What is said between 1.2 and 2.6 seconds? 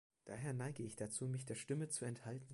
mich der Stimme zu enthalten.